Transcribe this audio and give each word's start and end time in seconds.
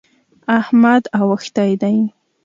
احمد 0.59 1.03
اوښتی 1.19 1.71
دی. 1.81 1.97